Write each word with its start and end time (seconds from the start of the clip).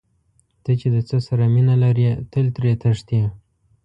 ته 0.63 0.71
چې 0.79 0.87
د 0.95 0.97
څه 1.09 1.17
سره 1.27 1.43
مینه 1.53 1.75
لرې 1.83 2.09
تل 2.31 2.45
ترې 2.55 2.73
تښتې. 2.81 3.21